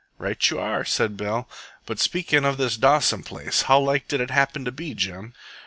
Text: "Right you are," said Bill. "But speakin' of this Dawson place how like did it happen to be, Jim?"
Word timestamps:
"Right 0.17 0.49
you 0.49 0.57
are," 0.57 0.83
said 0.83 1.15
Bill. 1.15 1.47
"But 1.85 1.99
speakin' 1.99 2.43
of 2.43 2.57
this 2.57 2.75
Dawson 2.75 3.21
place 3.21 3.61
how 3.69 3.79
like 3.79 4.07
did 4.07 4.19
it 4.19 4.31
happen 4.31 4.65
to 4.65 4.71
be, 4.71 4.95
Jim?" 4.95 5.35